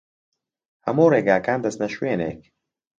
[0.85, 2.41] هەموو ڕێگاکان دەچنە شوێنێک.